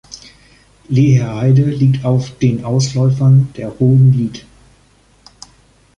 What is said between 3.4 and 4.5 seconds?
der Hohen Lieth.